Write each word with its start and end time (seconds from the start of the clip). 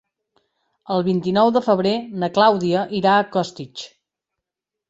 El 0.95 1.03
vint-i-nou 1.07 1.51
de 1.59 1.63
febrer 1.67 1.93
na 2.23 2.31
Clàudia 2.39 2.87
irà 3.03 3.15
a 3.19 3.29
Costitx. 3.37 3.89